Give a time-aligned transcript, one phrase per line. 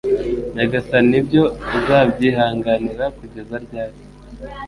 [0.53, 1.43] Nyagasani ibyo
[1.77, 3.99] uzabyihanganira kugeza ryari?